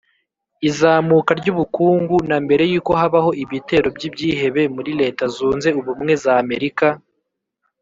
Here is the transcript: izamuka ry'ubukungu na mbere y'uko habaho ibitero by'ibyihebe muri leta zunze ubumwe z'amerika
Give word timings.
izamuka 0.69 1.31
ry'ubukungu 1.39 2.15
na 2.29 2.37
mbere 2.45 2.63
y'uko 2.71 2.91
habaho 2.99 3.29
ibitero 3.43 3.87
by'ibyihebe 3.95 4.61
muri 4.75 4.91
leta 5.01 5.23
zunze 5.35 5.69
ubumwe 5.79 6.13
z'amerika 6.23 6.87